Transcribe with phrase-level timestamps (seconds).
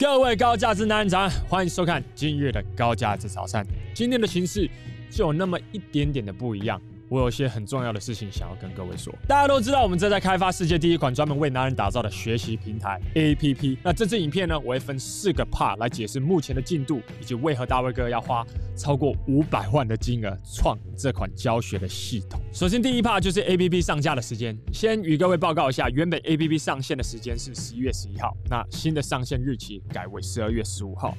[0.00, 3.62] 各位高价值男人早，欢迎收看今日的高价值早餐。
[3.94, 4.66] 今天的形式
[5.10, 6.80] 就有那么一点点的不一样。
[7.10, 9.12] 我有些很重要的事情想要跟各位说。
[9.26, 13.76] 大家都知道，我们正在开发世界第一款专门为男人打造的学习平台 APP。
[13.82, 18.46] 那这支影片呢，我会分四个 part 来解释目前的进度，以及为何大卫哥要花
[18.76, 22.40] 超过五百万的金额创这款教学的系统。
[22.52, 24.56] 首先，第一 part 就是 APP 上架的时间。
[24.72, 31.16] 先与各位报告一下，原本 APP 上线的时间是十一月十一号，那新的上线日期改为十二月十五号。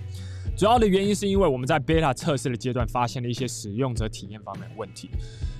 [0.62, 5.10] 主要的原因是因为我们在 beta 测试的阶段发现了一些使用者体验方面的问题。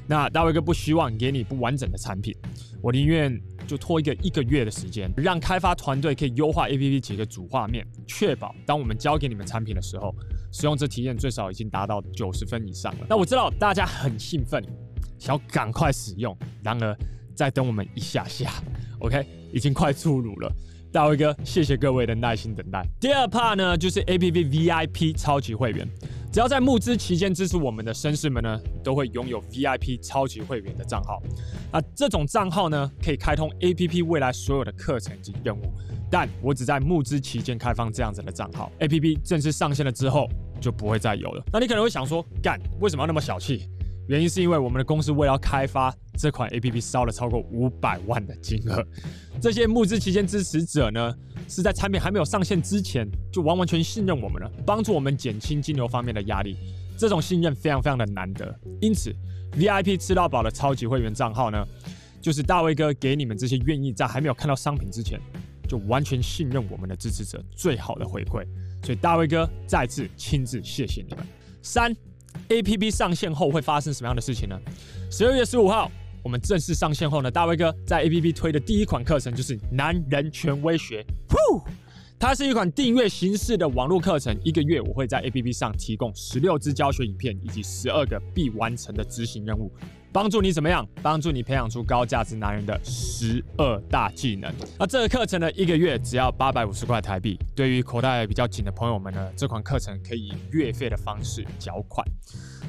[0.08, 2.36] 那大卫哥不希望给你不完整的产品，
[2.84, 10.14] 我宁愿就拖一个一个月的时间，让开发团队可以优化 APP 几个主画面，确保当我们交给你们产品的时候，
[10.52, 13.08] 使用者体验最少已经达到九十分以上了。
[13.10, 14.64] 那我知道大家很兴奋，
[15.18, 16.96] 想要赶快使用，然而
[17.34, 18.54] 再等我们一下下
[19.00, 20.56] ，OK，已经快出炉了。
[20.92, 22.86] 大卫哥，谢谢各位的耐心等待。
[23.00, 25.88] 第二帕呢，就是 APP VIP 超级会员。
[26.34, 31.22] 只要在募资期间支持我们的绅士们呢，都会拥有 VIP 超级会员的账号。
[31.72, 35.62] 那这种账号呢，可以开通 APP 未来所有的课程及任务。
[36.10, 40.28] 但我只在募资期间开放这样子的账号，APP 正式上线了之后
[40.60, 41.42] 就不会再有了。
[41.54, 43.70] 那你可能会想说，干，为什么要那么小气？
[44.08, 48.86] 原因是因为我们的公司为了要开发这款 APP，烧了超过五百万的金额。
[49.40, 51.16] 这些募资期间支持者呢，
[51.48, 56.58] 是在产品还没有上线之前就完完全信任我们了，帮助我们减轻金流方面的压力。
[56.98, 58.54] 这种信任非常非常的难得。
[58.82, 59.16] 因此
[59.54, 61.66] ，VIP 吃到饱的超级会员账号呢，
[62.22, 65.20] 就是大卫哥给你们这些愿意在还没有看到商品之前
[65.70, 68.46] 就完全信任我们的支持者最好的回馈。
[68.84, 71.26] 所以，大卫哥再次亲自谢谢你们。
[71.62, 71.96] 三。
[72.52, 74.60] APP 上线后会发生什么样的事情呢？
[75.10, 75.90] 十二月十五号，
[76.22, 81.02] 我们正式上线后呢，大卫哥在 APP 推的第一款课程就是男人权威学。
[81.30, 81.62] 呼，
[82.20, 89.72] 它是一款订阅形式的网络课程，一个月我会在 APP 上提供十六支教学影片以及十二个必完成的执行任务。
[90.14, 90.86] 帮助你怎么样？
[91.02, 94.54] 帮助你培养出高价值男人的十二大技能。
[94.78, 97.40] 那这个课程呢，一个月只要八百五十块台币。
[97.56, 102.06] 对于口袋比较紧的朋友们呢，这款课程可以月费的方式缴款。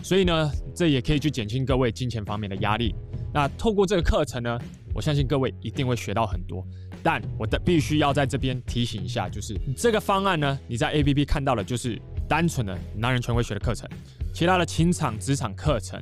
[0.04, 2.94] 所以呢，这也可以去减轻各位金钱方面的压力。
[3.34, 4.56] 那透过这个课程呢，
[4.94, 6.64] 我相信各位一定会学到很多。
[7.02, 13.88] 但我的必须要在这边提醒一下，就是这个方案呢，你在 APP 看到的就是单纯的男人权威学的课程，
[14.32, 16.00] 其他的情场、职场课程。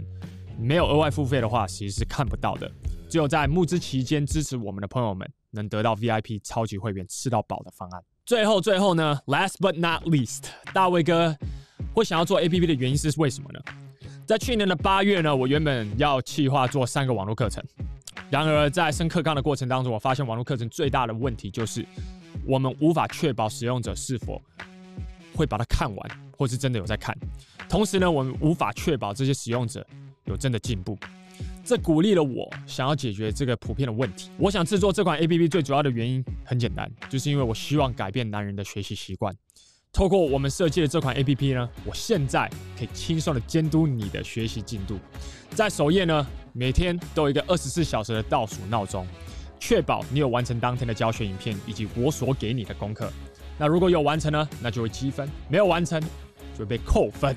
[0.60, 2.71] 没有额外付费的话，其实是看不到的。
[3.09, 8.03] 只有在募资期间支持我们的朋友们，能得到 VIP 超级会员吃到饱的方案。
[8.26, 11.34] 最后，最后呢，Last but not least，大卫哥
[11.94, 13.60] 会想要做 APP 的原因是为什么呢？
[14.26, 17.65] 在去年的八月呢，我原本要计划做三个网络课程，
[18.31, 21.84] 然而在升课纲的过程当中，我发现网络课程最大的问题就是
[22.47, 24.41] 我们无法确保使用者是否
[25.34, 27.16] 会把它看完，或是真的有在看。
[27.69, 29.84] 同时呢，我们无法确保这些使用者。
[30.30, 30.96] 有真的进步，
[31.64, 34.30] 这鼓励了我想要解决这个普遍的问题。
[34.38, 39.34] 我想制作这款 APP 最主要的原因很简单，就是因为我希望改变男人的学习习惯。
[39.92, 42.48] 透过我们设计的这款 APP 呢，我现在
[42.78, 44.98] 可以轻松的监督你的学习进度。
[45.50, 49.04] 在首页呢，每天都有一个二十四小时的倒数闹钟，
[49.58, 53.12] 确保你有完成当天的教学影片以及我所给你的功课。
[53.58, 56.00] 那如果有完成呢，那就会积分；没有完成，
[56.52, 57.34] 就会被扣分。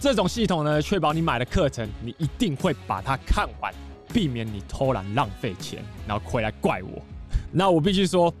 [0.00, 3.72] 这种系统呢，确保你买的课程，你一定会把它看完，
[4.12, 7.02] 避免你偷懒浪费钱，然后回来怪我。
[7.50, 8.32] 那我必须说，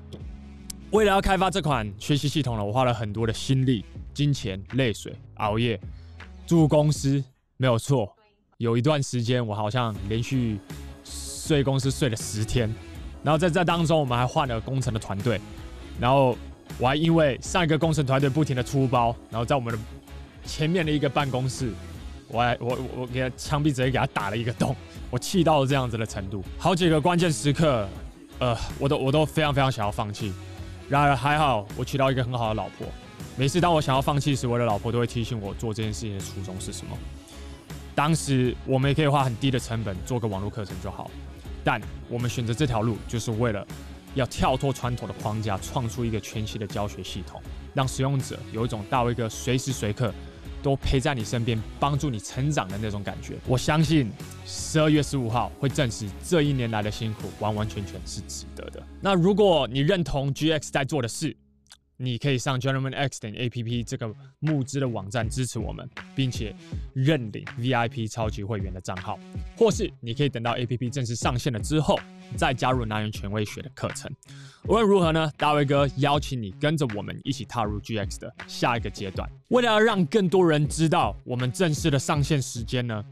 [0.90, 5.80] 为了要开发这款学习系统呢，我花了很多的心力、金钱、泪水、熬夜，
[6.46, 7.22] 住公司
[7.56, 8.08] 没有错。
[8.58, 10.60] 有一段时间，我好像连续
[11.04, 12.72] 睡公司睡了十天。
[13.24, 15.40] 然后在这当中，我们还换了工程的团队，
[16.00, 16.38] 然后
[16.78, 19.80] 我还因为上一个工程团队不停的出包，然后在我们的
[20.48, 21.70] 前面的一个办公室，
[22.26, 24.74] 我还我我给他枪毙直接给他打了一个洞，
[25.10, 26.42] 我气到了这样子的程度。
[26.58, 27.86] 好几个关键时刻，
[28.38, 30.32] 呃，我都我都非常非常想要放弃。
[30.88, 32.86] 然而还好，我娶到一个很好的老婆。
[33.36, 36.96] 每次当我想要放弃时，我的老婆都会提醒我做这件事情的初衷是什么。
[37.94, 41.10] 当时我们也可以花很低的成本做个网络课程就好，
[41.62, 43.66] 但我们选择这条路就是为了
[44.14, 47.40] 要跳脱传统的框架，创出一个全新的教学系统，
[47.74, 50.12] 让使用者有一种大卫哥随时随刻。
[50.62, 53.34] 都陪在你身边，帮助你成长的那种感觉。
[53.46, 54.10] 我相信
[54.44, 58.82] 十二月十五号会证实这一年来的辛苦完完全全是值得的。
[59.00, 61.36] 那如果你认同 GX 在做的事，
[62.00, 66.54] 你可以上 Gentleman X 点 A P P 这个募资的网站支持我们，并且
[66.94, 69.18] 认领 V I P 超级会员的账号，
[69.56, 71.98] 或是你可以等到 A P P 正式上线了之后，
[72.36, 74.08] 再加入男人权威学的课程。
[74.68, 79.28] 无论如何呢，大卫哥邀请你跟着我们一起踏入 G X 的下一个阶段。
[79.48, 83.04] 为了要让更多人知道我们正式的上线时间呢，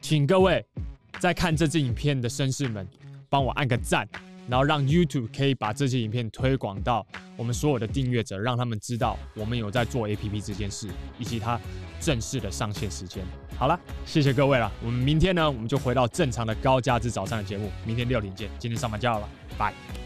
[0.00, 0.64] 请各位
[1.18, 2.86] 在看这支影片的绅士们
[3.28, 4.08] 帮我按个赞。
[4.50, 7.06] 然后让 YouTube 可以把这些影片推广到
[7.36, 10.88] 我们所有的订阅者，让他们知道我们有在做 APP 这件事，
[11.18, 11.58] 以及它
[12.00, 13.22] 正式的上线时间。
[13.56, 14.70] 好了，谢谢各位了。
[14.84, 17.70] 我们明天呢，我们就回到正常的高价值早餐的节目。
[17.86, 18.50] 明天六点见。
[18.58, 19.99] 今天上班就要了，拜。